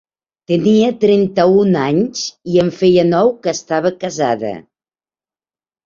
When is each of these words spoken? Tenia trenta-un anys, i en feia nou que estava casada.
Tenia 0.51 0.87
trenta-un 1.03 1.77
anys, 1.83 2.25
i 2.55 2.59
en 2.65 2.73
feia 2.81 3.07
nou 3.13 3.33
que 3.45 3.57
estava 3.61 3.97
casada. 4.07 4.59